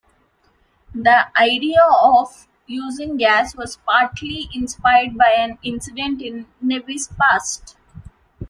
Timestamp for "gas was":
3.17-3.77